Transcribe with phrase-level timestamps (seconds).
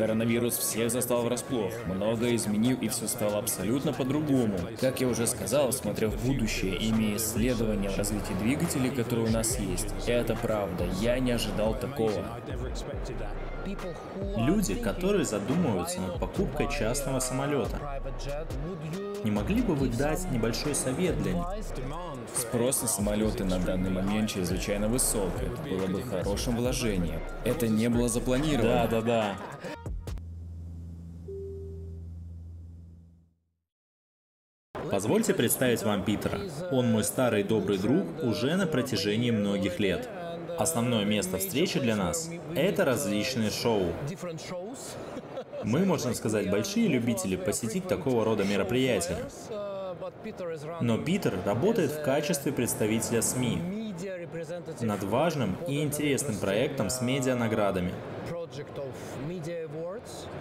[0.00, 4.56] Коронавирус всех застал врасплох, многое изменил и все стало абсолютно по-другому.
[4.80, 9.58] Как я уже сказал, смотря в будущее, имея исследования в развитии двигателей, которые у нас
[9.58, 12.24] есть, это правда, я не ожидал такого.
[14.38, 17.78] Люди, которые задумываются над покупкой частного самолета,
[19.22, 21.44] не могли бы вы дать небольшой совет для них?
[22.34, 25.30] Спрос на самолеты на данный момент чрезвычайно высок.
[25.42, 27.20] Это было бы хорошим вложением.
[27.44, 28.62] Это не было запланировано.
[28.62, 29.36] Да, да, да.
[34.90, 36.40] Позвольте представить вам Питера.
[36.72, 40.08] Он мой старый добрый друг уже на протяжении многих лет.
[40.58, 43.92] Основное место встречи для нас– это различные шоу.
[45.64, 49.18] Мы, можно сказать, большие любители посетить такого рода мероприятия.
[50.80, 53.94] Но Питер работает в качестве представителя СМИ
[54.80, 57.92] над важным и интересным проектом с медианаградами.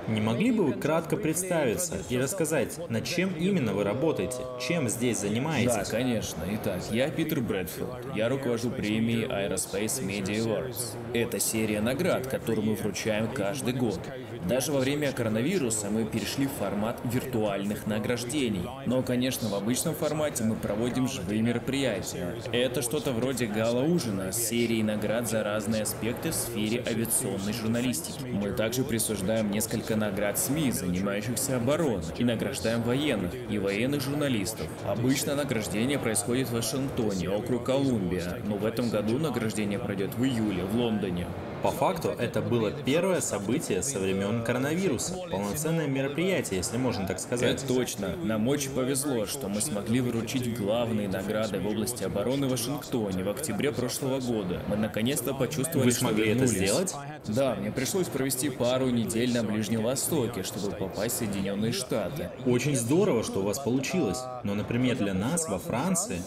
[0.09, 5.20] Не могли бы вы кратко представиться и рассказать, над чем именно вы работаете, чем здесь
[5.20, 5.76] занимаетесь?
[5.76, 6.43] Да, конечно.
[6.51, 8.16] Итак, я Питер Брэдфилд.
[8.16, 10.98] Я руковожу премией Aerospace Media Awards.
[11.13, 13.99] Это серия наград, которую мы вручаем каждый год.
[14.48, 18.68] Даже во время коронавируса мы перешли в формат виртуальных награждений.
[18.88, 22.35] Но, конечно, в обычном формате мы проводим живые мероприятия.
[22.51, 28.23] Это что-то вроде гала-ужина с серией наград за разные аспекты в сфере авиационной журналистики.
[28.26, 34.65] Мы также присуждаем несколько наград СМИ, занимающихся обороной, и награждаем военных и военных журналистов.
[34.87, 40.63] Обычно награждение происходит в Вашингтоне, округ Колумбия, но в этом году награждение пройдет в июле
[40.63, 41.27] в Лондоне.
[41.63, 45.13] По факту, это было первое событие со времен коронавируса.
[45.29, 47.63] Полноценное мероприятие, если можно так сказать.
[47.63, 48.16] Это точно.
[48.24, 53.29] Нам очень повезло, что мы смогли выручить главные награды в области обороны в Вашингтоне в
[53.29, 54.62] октябре прошлого года.
[54.68, 56.70] Мы наконец-то почувствовали, Вы смогли что это вернулись.
[56.70, 56.96] сделать?
[57.27, 62.29] Да, мне пришлось провести пару недель на Ближнем Востоке, чтобы попасть в Соединенные Штаты.
[62.46, 64.19] Очень здорово, что у вас получилось.
[64.44, 66.22] Но, например, для нас во Франции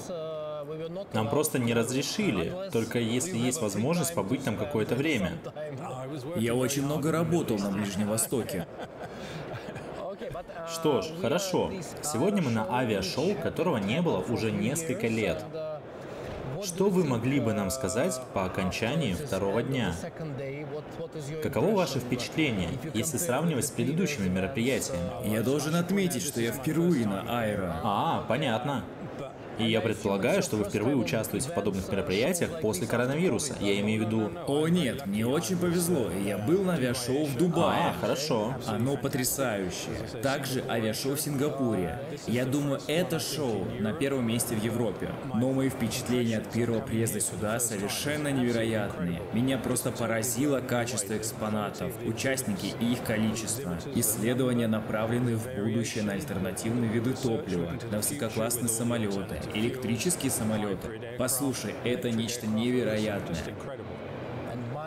[1.12, 5.33] нам просто не разрешили, только если есть возможность побыть там какое-то время.
[6.36, 8.67] Я очень много работал на Ближнем Востоке.
[10.73, 11.70] Что ж, хорошо.
[12.02, 15.45] Сегодня мы на авиашоу, которого не было уже несколько лет.
[16.64, 19.95] Что вы могли бы нам сказать по окончании второго дня?
[21.42, 25.02] Каково ваше впечатление, если сравнивать с предыдущими мероприятиями?
[25.24, 27.80] Я должен отметить, что я впервые на Аэро.
[27.83, 28.85] А, понятно.
[29.58, 33.57] И я предполагаю, что вы впервые участвуете в подобных мероприятиях после коронавируса.
[33.61, 34.30] Я имею в виду...
[34.46, 36.11] О нет, мне очень повезло.
[36.24, 37.91] Я был на авиашоу в Дубае.
[37.91, 38.55] А, хорошо.
[38.67, 39.96] Оно потрясающее.
[40.23, 41.98] Также авиашоу в Сингапуре.
[42.27, 45.11] Я думаю, это шоу на первом месте в Европе.
[45.35, 49.20] Но мои впечатления от первого приезда сюда совершенно невероятные.
[49.33, 53.79] Меня просто поразило качество экспонатов, участники и их количество.
[53.95, 61.01] Исследования направлены в будущее на альтернативные виды топлива, на высококлассные самолеты, электрические самолеты.
[61.18, 63.36] Послушай, это нечто невероятное.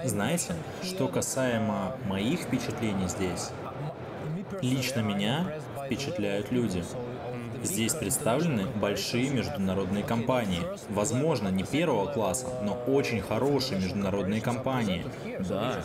[0.03, 0.53] Знаете,
[0.83, 3.49] что касаемо моих впечатлений здесь,
[4.61, 5.45] лично меня
[5.85, 6.83] впечатляют люди.
[7.63, 10.61] Здесь представлены большие международные компании.
[10.89, 15.05] Возможно, не первого класса, но очень хорошие международные компании.
[15.49, 15.83] Да,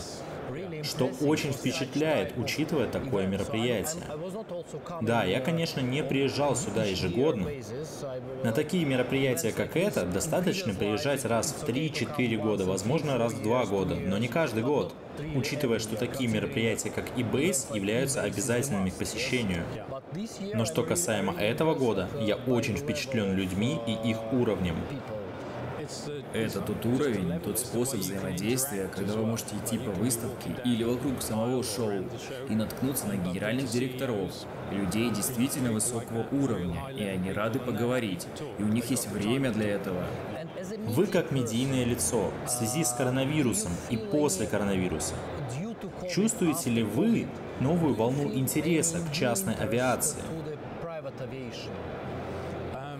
[0.83, 4.03] Что очень впечатляет, учитывая такое мероприятие.
[5.03, 7.49] Да, я, конечно, не приезжал сюда ежегодно.
[8.45, 13.67] На такие мероприятия, как это, достаточно приезжать раз в 3-4 года, возможно, раз в 2
[13.67, 14.95] года, но не каждый год.
[15.35, 19.65] Учитывая, что такие мероприятия, как eBase, являются обязательными к посещению.
[20.55, 24.77] Но что касаемо этого года, я очень впечатлен людьми и их уровнем.
[26.33, 31.63] Это тот уровень, тот способ взаимодействия, когда вы можете идти по выставке или вокруг самого
[31.65, 32.05] шоу
[32.49, 34.31] и наткнуться на генеральных директоров,
[34.71, 38.27] людей действительно высокого уровня, и они рады поговорить,
[38.59, 40.05] и у них есть время для этого.
[40.87, 45.15] Вы как медийное лицо в связи с коронавирусом и после коронавируса,
[46.13, 47.27] чувствуете ли вы
[47.61, 50.21] новую волну интереса к частной авиации?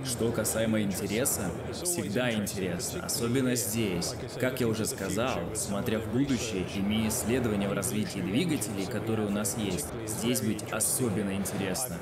[0.05, 4.15] Что касаемо интереса, всегда интересно, особенно здесь.
[4.39, 9.57] Как я уже сказал, смотря в будущее, имея исследования в развитии двигателей, которые у нас
[9.57, 11.97] есть, здесь быть особенно интересно.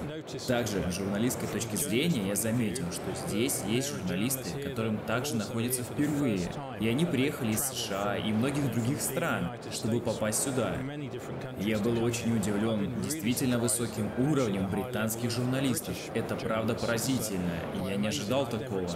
[0.47, 6.41] Также, с журналистской точки зрения, я заметил, что здесь есть журналисты, которым также находятся впервые.
[6.81, 10.77] И они приехали из США и многих других стран, чтобы попасть сюда.
[11.59, 15.95] Я был очень удивлен действительно высоким уровнем британских журналистов.
[16.15, 17.50] Это правда поразительно,
[17.88, 18.88] я не ожидал такого.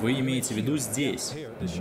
[0.00, 1.32] Вы имеете в виду здесь?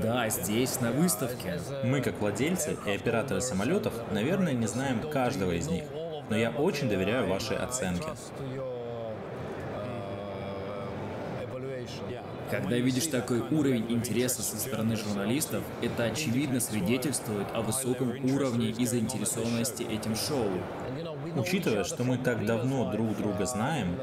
[0.02, 1.60] Да, здесь, на выставке.
[1.84, 5.86] Мы, как владельцы и операторы самолетов, наверное, не знаем каждого из них,
[6.30, 8.08] но я очень доверяю вашей оценке.
[12.52, 18.86] Когда видишь такой уровень интереса со стороны журналистов, это очевидно свидетельствует о высоком уровне и
[18.86, 20.52] заинтересованности этим шоу.
[21.36, 23.98] Учитывая, что мы так давно друг друга знаем,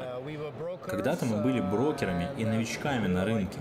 [0.85, 3.57] когда-то мы были брокерами и новичками на рынке.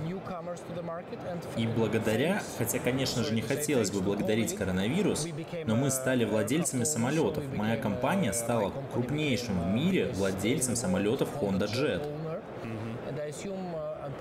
[1.56, 5.26] И благодаря, хотя, конечно же, не хотелось бы благодарить коронавирус,
[5.64, 7.44] но мы стали владельцами самолетов.
[7.56, 12.02] Моя компания стала крупнейшим в мире владельцем самолетов Honda Jet.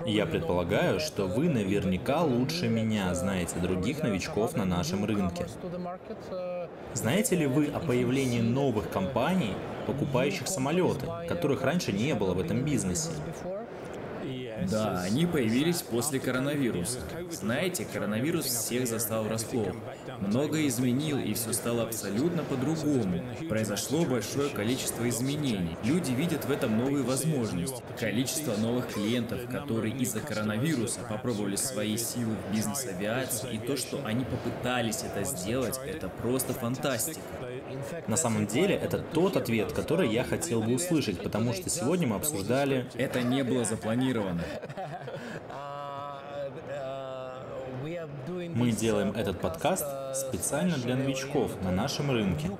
[0.06, 5.46] Я предполагаю, что вы наверняка лучше меня знаете других новичков на нашем рынке.
[6.94, 9.54] Знаете ли вы о появлении новых компаний,
[9.86, 13.10] покупающих самолеты, которых раньше не было в этом бизнесе?
[14.70, 17.00] Да, они появились после коронавируса.
[17.30, 19.74] Знаете, коронавирус всех застал врасплох.
[20.20, 23.22] Многое изменил, и все стало абсолютно по-другому.
[23.48, 25.76] Произошло большое количество изменений.
[25.84, 27.82] Люди видят в этом новые возможности.
[27.98, 34.24] Количество новых клиентов, которые из-за коронавируса попробовали свои силы в бизнес-авиации, и то, что они
[34.24, 37.20] попытались это сделать, это просто фантастика.
[38.06, 42.16] На самом деле, это тот ответ, который я хотел бы услышать, потому что сегодня мы
[42.16, 42.86] обсуждали...
[42.94, 44.42] Это не было запланировано.
[48.54, 52.50] Мы делаем этот подкаст специально для новичков на нашем рынке.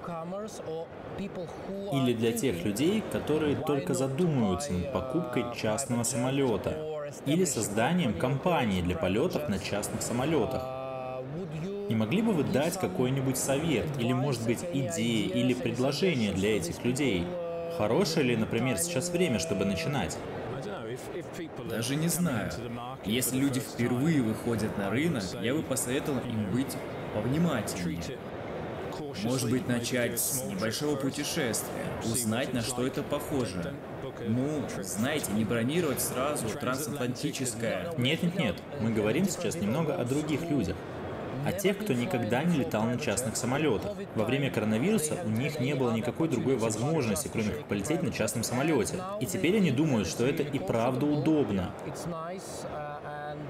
[1.93, 6.77] Или для тех людей, которые только задумываются над покупкой частного самолета
[7.27, 10.63] или созданием компании для полетов на частных самолетах.
[11.89, 16.85] Не могли бы вы дать какой-нибудь совет или, может быть, идеи или предложение для этих
[16.85, 17.27] людей?
[17.77, 20.17] Хорошее ли, например, сейчас время, чтобы начинать?
[21.69, 22.51] Даже не знаю.
[23.05, 26.77] Если люди впервые выходят на рынок, я бы посоветовал им быть
[27.15, 28.19] повнимательнее.
[29.25, 33.75] Может быть, начать с небольшого путешествия, узнать, на что это похоже.
[34.29, 37.93] Ну, знаете, не бронировать сразу трансатлантическое.
[37.97, 40.77] Нет-нет-нет, мы говорим сейчас немного о других людях
[41.45, 43.93] а тех, кто никогда не летал на частных самолетах.
[44.15, 48.45] Во время коронавируса у них не было никакой другой возможности, кроме как полететь на частном
[48.45, 48.97] самолете.
[49.21, 51.71] И теперь они думают, что это и правда удобно.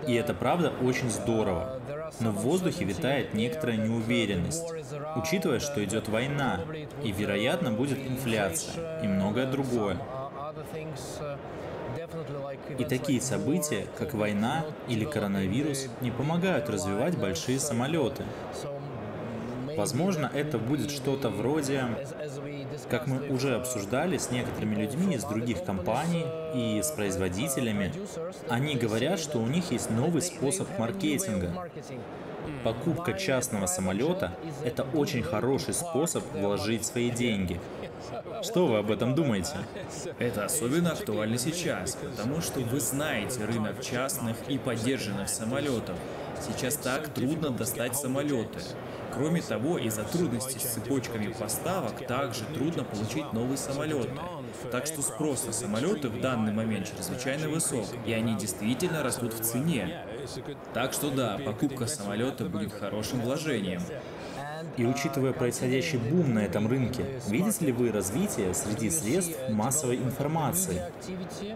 [0.07, 1.81] И это правда очень здорово.
[2.21, 4.65] Но в воздухе витает некоторая неуверенность,
[5.17, 6.61] учитывая, что идет война,
[7.03, 9.99] и, вероятно, будет инфляция и многое другое.
[12.79, 18.25] И такие события, как война или коронавирус, не помогают развивать большие самолеты.
[19.77, 21.85] Возможно, это будет что-то вроде,
[22.91, 26.25] как мы уже обсуждали с некоторыми людьми из других компаний
[26.55, 27.93] и с производителями.
[28.49, 31.69] Они говорят, что у них есть новый способ маркетинга.
[32.65, 34.33] Покупка частного самолета–
[34.65, 37.61] это очень хороший способ вложить свои деньги.
[38.43, 39.57] Что вы об этом думаете?
[40.19, 45.97] Это особенно актуально сейчас, потому что вы знаете рынок частных и поддержанных самолетов.
[46.41, 48.59] Сейчас так трудно достать самолеты.
[49.15, 54.11] Кроме того, из-за трудностей с цепочками поставок также трудно получить новые самолеты.
[54.71, 59.41] Так что спрос на самолеты в данный момент чрезвычайно высок, и они действительно растут в
[59.43, 60.07] цене.
[60.73, 63.83] Так что да, покупка самолета будет хорошим вложением.
[64.77, 70.83] И учитывая происходящий бум на этом рынке, видите ли вы развитие среди средств массовой информации?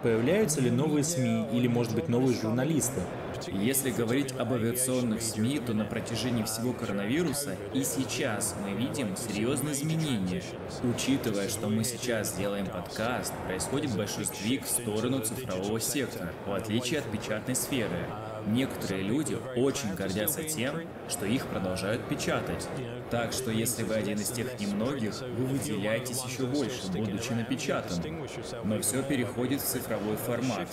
[0.03, 3.01] Появляются ли новые СМИ или, может быть, новые журналисты?
[3.49, 9.75] Если говорить об авиационных СМИ, то на протяжении всего коронавируса и сейчас мы видим серьезные
[9.75, 10.43] изменения.
[10.83, 17.01] Учитывая, что мы сейчас делаем подкаст, происходит большой сдвиг в сторону цифрового сектора, в отличие
[17.01, 18.07] от печатной сферы.
[18.47, 22.69] Некоторые люди очень гордятся тем, что их продолжают печатать.
[23.11, 28.27] Так что если вы один из тех немногих, вы выделяетесь еще больше, будучи напечатанным.
[28.65, 30.69] Но все переходит в цифровой формат.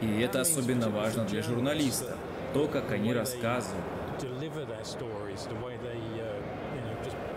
[0.00, 2.16] И это особенно важно для журналистов.
[2.52, 3.84] То, как они рассказывают.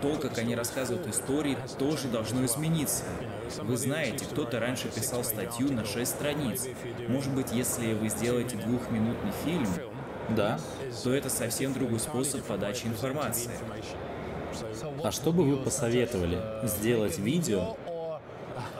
[0.00, 3.04] То, как они рассказывают истории, тоже должно измениться.
[3.62, 6.66] Вы знаете, кто-то раньше писал статью на 6 страниц.
[7.08, 9.68] Может быть, если вы сделаете двухминутный фильм,
[10.30, 10.60] да,
[11.02, 13.50] то это совсем другой способ подачи информации.
[15.02, 16.38] А что бы вы посоветовали?
[16.66, 17.76] Сделать видео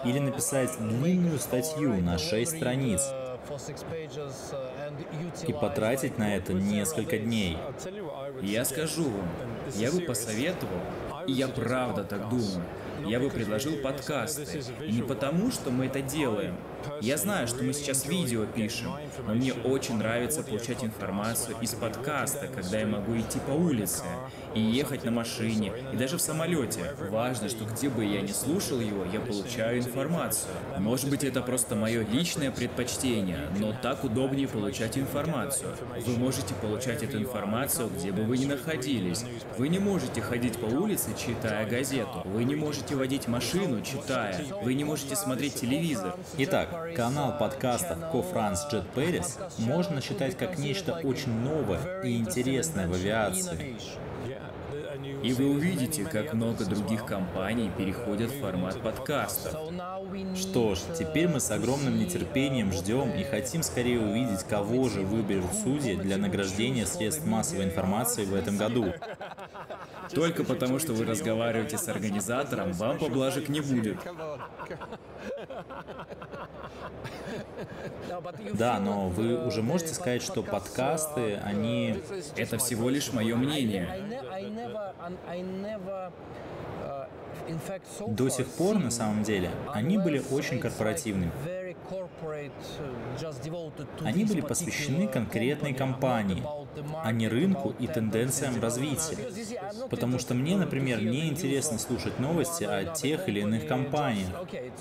[0.04, 3.02] или написать длинную статью на 6 страниц?
[5.46, 7.56] и потратить на это несколько дней.
[8.42, 9.28] Я скажу вам,
[9.74, 10.80] я бы посоветовал,
[11.32, 12.64] я правда так думаю,
[13.06, 14.46] я бы предложил подкасты.
[14.86, 16.56] Не потому, что мы это делаем.
[17.00, 18.92] Я знаю, что мы сейчас видео пишем,
[19.26, 24.04] но мне очень нравится получать информацию из подкаста, когда я могу идти по улице
[24.54, 26.94] и ехать на машине, и даже в самолете.
[27.10, 30.52] Важно, что где бы я ни слушал его, я получаю информацию.
[30.78, 35.74] Может быть, это просто мое личное предпочтение, но так удобнее получать информацию.
[36.06, 39.24] Вы можете получать эту информацию, где бы вы ни находились.
[39.56, 42.22] Вы не можете ходить по улице, читая газету.
[42.24, 42.54] Вы не
[42.88, 44.40] можете водить машину, читая.
[44.62, 46.16] Вы не можете смотреть телевизор.
[46.38, 52.94] Итак, канал подкастов Co-France Jet Paris можно считать как нечто очень новое и интересное в
[52.94, 53.76] авиации.
[55.22, 59.54] И вы увидите, как много других компаний переходят в формат подкастов.
[60.36, 65.52] Что ж, теперь мы с огромным нетерпением ждем и хотим скорее увидеть, кого же выберут
[65.62, 68.94] судьи для награждения средств массовой информации в этом году.
[70.14, 73.98] Только потому, что вы разговариваете с организатором, вам поблажек не будет.
[78.54, 82.00] Да, но вы уже можете сказать, что подкасты, они...
[82.36, 83.88] Это всего лишь мое мнение.
[88.08, 91.32] До сих пор, на самом деле, они были очень корпоративными.
[94.04, 96.42] Они были посвящены конкретной компании,
[97.02, 99.16] а не рынку и тенденциям развития.
[99.90, 104.28] Потому что мне, например, не интересно слушать новости о тех или иных компаниях.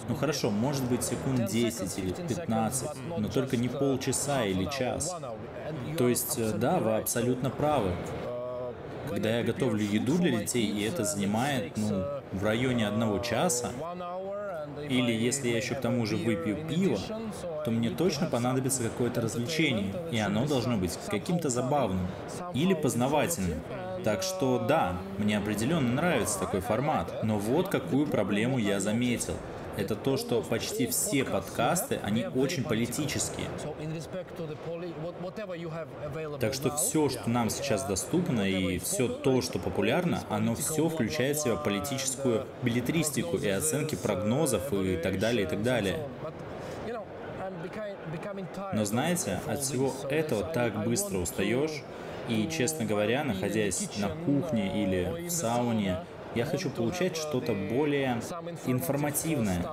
[0.08, 5.16] Ну хорошо, может быть секунд 10 или 15, но только не полчаса или час.
[5.98, 7.92] То есть, э, да, вы абсолютно правы.
[9.10, 12.04] Когда я готовлю еду для детей, и это занимает, ну,
[12.34, 13.72] в районе одного часа,
[14.90, 16.98] или если я еще к тому же выпью пиво,
[17.66, 22.08] то мне точно понадобится какое-то развлечение, и оно должно быть каким-то забавным
[22.54, 23.60] или познавательным.
[24.04, 29.36] Так что да, мне определенно нравится такой формат, но вот какую проблему я заметил
[29.78, 33.48] это то, что почти все подкасты, они очень политические.
[36.40, 41.38] Так что все, что нам сейчас доступно и все то, что популярно, оно все включает
[41.38, 46.00] в себя политическую билетристику и оценки прогнозов и так далее, и так далее.
[48.74, 51.84] Но знаете, от всего этого так быстро устаешь,
[52.30, 56.00] и, честно говоря, находясь на кухне или в сауне,
[56.38, 58.22] я хочу получать что-то более
[58.68, 59.66] информативное.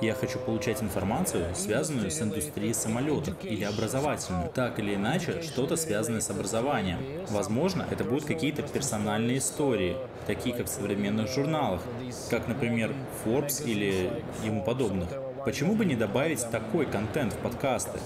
[0.00, 4.50] Я хочу получать информацию, связанную с индустрией самолетов или образовательную.
[4.52, 6.98] Так или иначе, что-то связанное с образованием.
[7.30, 9.96] Возможно, это будут какие-то персональные истории,
[10.26, 11.80] такие как в современных журналах,
[12.28, 12.92] как, например,
[13.24, 14.10] Forbes или
[14.44, 15.08] ему подобных.
[15.44, 17.98] Почему бы не добавить такой контент в подкасты?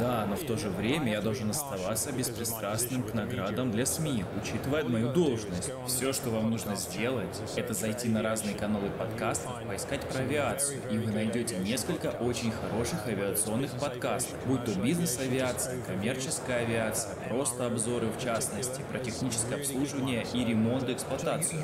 [0.00, 4.84] Да, но в то же время я должен оставаться беспристрастным к наградам для СМИ, учитывая
[4.84, 5.70] мою должность.
[5.86, 10.96] Все, что вам нужно сделать, это зайти на разные каналы подкастов, поискать про авиацию, и
[10.96, 18.22] вы найдете несколько очень хороших авиационных подкастов, будь то бизнес-авиация, коммерческая авиация, просто обзоры в
[18.22, 21.60] частности, про техническое обслуживание и ремонт и эксплуатацию.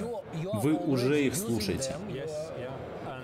[0.54, 1.94] Вы уже их слушаете.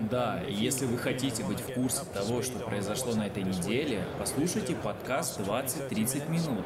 [0.00, 5.40] Да, если вы хотите быть в курсе того, что произошло на этой неделе, послушайте подкаст
[5.40, 6.64] 20-30 минут.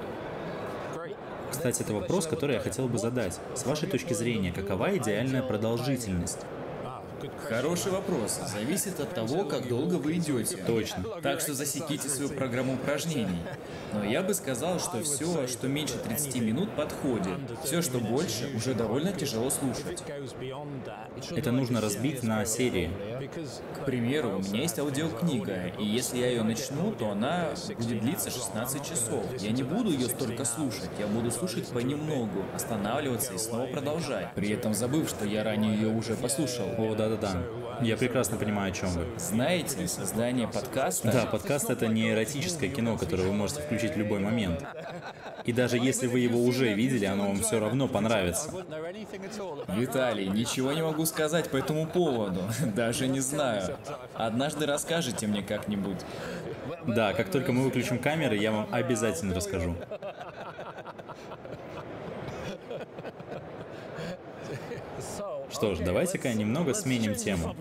[1.51, 3.39] Кстати, это вопрос, который я хотел бы задать.
[3.55, 6.41] С вашей точки зрения, какова идеальная продолжительность?
[7.49, 8.41] Хороший вопрос.
[8.53, 10.57] Зависит от того, как долго вы идете.
[10.57, 11.05] Точно.
[11.23, 13.39] Так что засеките свою программу упражнений.
[13.93, 17.39] Но я бы сказал, что все, что меньше 30 минут, подходит.
[17.65, 20.03] Все, что больше, уже довольно тяжело слушать.
[21.31, 22.91] Это нужно разбить на серии.
[23.81, 28.31] К примеру, у меня есть аудиокнига, и если я ее начну, то она будет длиться
[28.31, 29.25] 16 часов.
[29.41, 34.51] Я не буду ее столько слушать, я буду слушать понемногу, останавливаться и снова продолжать, при
[34.51, 36.67] этом забыв, что я ранее ее уже послушал.
[36.79, 37.43] О, да-да-да.
[37.83, 39.07] Я прекрасно понимаю, о чем вы.
[39.19, 41.11] Знаете, создание подкаста...
[41.11, 44.65] Да, подкаст— это не эротическое кино, которое вы можете включить в любой момент.
[45.45, 48.51] И даже если вы его уже видели, оно вам все равно понравится.
[49.77, 52.43] Виталий, ничего не могу сказать по этому поводу.
[52.77, 53.77] Даже не знаю.
[54.15, 55.99] Однажды расскажете мне как-нибудь.
[56.87, 59.75] Да, как только мы выключим камеры, я вам обязательно расскажу.
[65.63, 67.55] Что ж, давайте-ка немного сменим тему.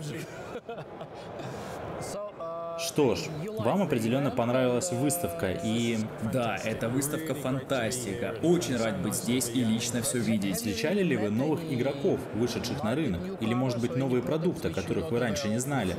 [2.80, 3.20] Что ж,
[3.60, 5.98] вам определенно понравилась выставка и...
[6.32, 8.34] Да, эта выставка фантастика.
[8.42, 10.56] Очень рад быть здесь и лично все видеть.
[10.56, 13.20] Встречали ли вы новых игроков, вышедших на рынок?
[13.40, 15.94] Или, может быть, новые продукты, которых вы раньше не знали?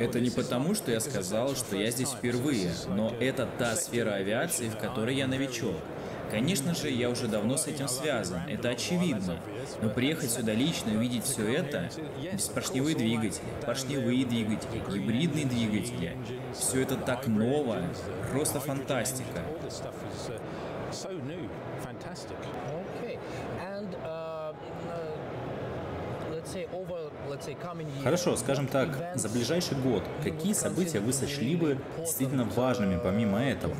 [0.00, 4.68] Это не потому, что я сказал, что я здесь впервые, но это та сфера авиации,
[4.68, 5.76] в которой я новичок.
[6.30, 9.38] Конечно же, я уже давно с этим связан, это очевидно.
[9.82, 11.90] Но приехать сюда лично увидеть все это,
[12.32, 16.16] беспоршневые двигатели, поршневые двигатели, гибридные двигатели,
[16.54, 17.82] все это так ново,
[18.30, 19.42] просто фантастика.
[23.00, 23.18] Okay.
[23.60, 24.52] And uh,
[24.88, 25.14] uh,
[26.30, 27.09] let's say over,
[28.02, 33.74] Хорошо, скажем так, за ближайший год, какие события вы сочли бы действительно важными помимо этого?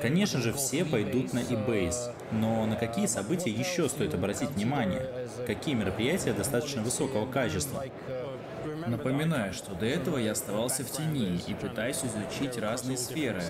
[0.00, 5.28] Конечно же, все пойдут на eBase, но на какие события еще стоит обратить внимание?
[5.46, 7.84] Какие мероприятия достаточно высокого качества?
[8.86, 13.42] Напоминаю, что до этого я оставался в тени и пытаюсь изучить разные сферы.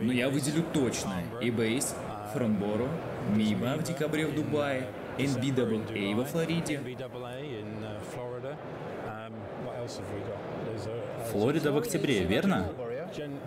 [0.00, 1.94] Но я выделю точно eBase,
[2.32, 2.88] Фронборо,
[3.34, 4.86] МИБА в декабре в Дубае,
[5.18, 6.80] NBAA во Флориде,
[11.30, 12.68] Флорида в октябре, верно?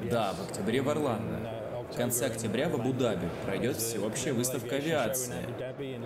[0.09, 1.51] да, в октябре в Орландо.
[1.91, 5.45] В конце октября в Абу-Даби пройдет всеобщая выставка авиации.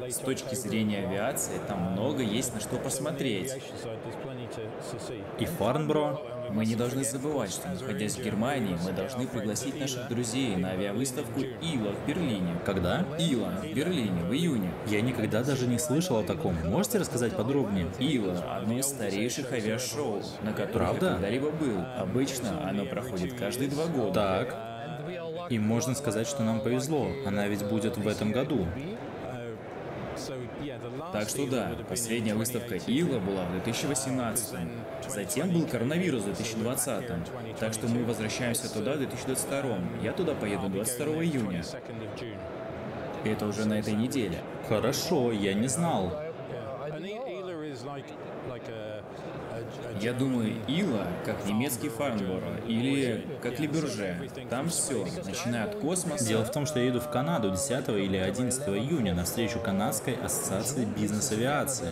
[0.10, 3.54] С точки зрения авиации там много есть на что посмотреть.
[5.39, 6.20] И Фарнбро?
[6.51, 11.39] Мы не должны забывать, что находясь в Германии, мы должны пригласить наших друзей на авиавыставку
[11.39, 12.56] Ила в Берлине.
[12.65, 13.06] Когда?
[13.20, 14.72] Ила в Берлине в июне.
[14.88, 16.56] Я никогда даже не слышал о таком.
[16.65, 17.88] Можете рассказать подробнее?
[18.00, 21.06] Ила– одно из старейших авиашоу, на котором Правда?
[21.06, 21.77] я когда-либо был.
[21.98, 24.13] Обычно оно проходит каждые два года.
[24.13, 24.70] Так.
[25.50, 27.08] И можно сказать, что нам повезло.
[27.25, 28.68] Она ведь будет в этом году.
[31.12, 34.56] Так что да, последняя выставка Ила была в 2018
[35.08, 37.06] Затем был коронавирус в 2020
[37.60, 41.63] Так что мы возвращаемся туда в 2022 Я туда поеду 22 июня.
[43.25, 44.39] Это уже на этой неделе.
[44.68, 46.28] Хорошо, я не знал.
[50.01, 54.29] Я думаю, Ила как немецкий Фарнборо или как Либерже.
[54.50, 56.25] Там все, начиная от космоса.
[56.25, 60.15] Дело в том, что я еду в Канаду 10 или 11 июня на встречу Канадской
[60.15, 61.89] ассоциации бизнес-авиации.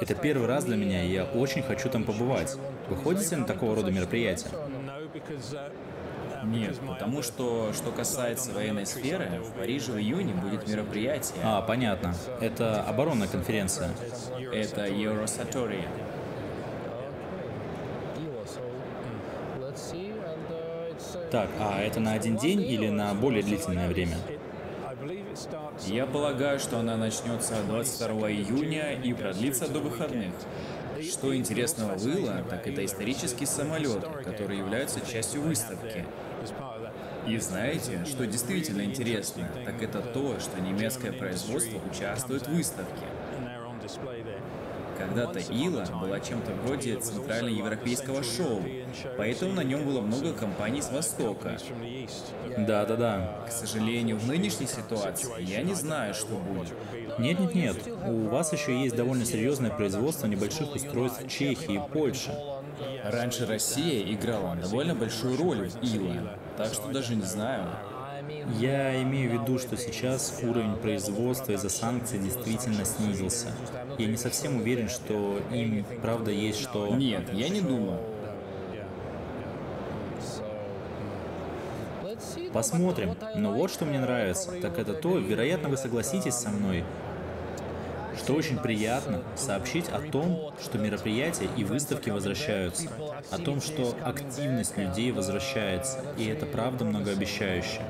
[0.00, 2.56] Это первый раз для меня, и я очень хочу там побывать.
[2.88, 4.48] Вы ходите на такого рода мероприятия?
[6.44, 11.40] Нет, потому что, что касается военной сферы, в Париже в июне будет мероприятие.
[11.42, 12.14] А, понятно.
[12.40, 13.90] Это оборонная конференция.
[14.52, 15.88] Это Eurosatoria.
[21.30, 24.16] Так, а это на один день или на более длительное время?
[25.86, 30.32] Я полагаю, что она начнется 22 июня и продлится до выходных.
[31.02, 36.04] Что интересного было, так это исторические самолеты, которые являются частью выставки.
[37.26, 43.06] И знаете, что действительно интересно, так это то, что немецкое производство участвует в выставке.
[44.98, 48.62] Когда-то Ила была чем-то вроде центральноевропейского шоу,
[49.16, 51.58] поэтому на нем было много компаний с Востока.
[52.58, 53.44] Да-да-да.
[53.48, 56.74] К сожалению, в нынешней ситуации я не знаю, что будет.
[57.18, 57.76] Нет-нет-нет,
[58.06, 62.32] у вас еще есть довольно серьезное производство небольших устройств в Чехии и Польше.
[63.04, 67.66] Раньше Россия играла довольно большую роль в Ила, так что даже не знаю.
[68.58, 73.48] Я имею в виду, что сейчас уровень производства из-за санкций действительно снизился.
[73.98, 76.88] Я не совсем уверен, что им правда есть что...
[76.94, 78.00] Нет, я не думаю.
[82.52, 83.16] Посмотрим.
[83.34, 86.84] Но вот что мне нравится, так это то, вероятно, вы согласитесь со мной,
[88.16, 92.88] что очень приятно сообщить о том, что мероприятия и выставки возвращаются,
[93.30, 97.80] о том, что активность людей возвращается, и это правда многообещающе.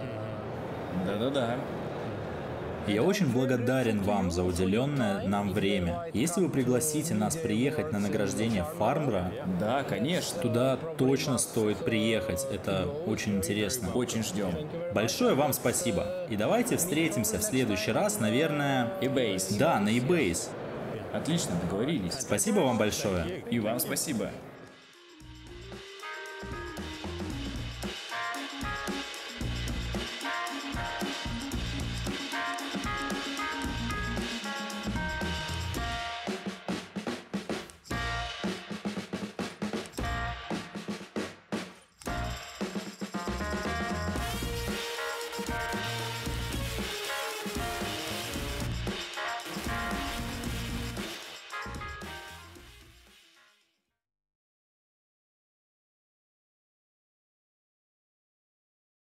[1.07, 1.57] Да-да-да.
[2.87, 6.07] Я очень благодарен вам за уделенное нам время.
[6.13, 10.41] Если вы пригласите нас приехать на награждение Фармбра, Да, конечно.
[10.41, 12.47] туда точно стоит приехать.
[12.53, 13.91] Это очень интересно.
[13.95, 14.51] Очень ждем.
[14.93, 16.27] Большое вам спасибо.
[16.29, 18.93] И давайте встретимся в следующий раз, наверное...
[19.15, 19.49] Бейс.
[19.53, 20.49] Да, на eBase.
[21.13, 22.15] Отлично, договорились.
[22.15, 23.45] Спасибо вам большое.
[23.51, 24.31] И вам спасибо.